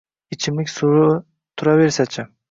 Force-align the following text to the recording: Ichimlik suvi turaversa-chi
Ichimlik 0.35 0.69
suvi 0.75 1.03
turaversa-chi 1.55 2.25